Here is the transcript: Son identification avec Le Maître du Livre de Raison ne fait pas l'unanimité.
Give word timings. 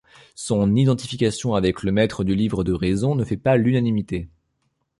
Son 0.33 0.75
identification 0.77 1.53
avec 1.53 1.83
Le 1.83 1.91
Maître 1.91 2.23
du 2.23 2.33
Livre 2.33 2.63
de 2.63 2.73
Raison 2.73 3.13
ne 3.13 3.23
fait 3.23 3.37
pas 3.37 3.55
l'unanimité. 3.55 4.29